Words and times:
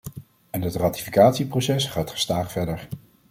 En 0.49 0.61
het 0.61 0.75
ratificatieproces 0.75 1.85
gaat 1.85 2.09
gestaag 2.09 2.51
verder. 2.51 2.87